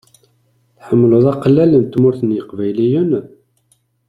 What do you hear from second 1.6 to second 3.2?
n Tmurt n yeqbayliyen?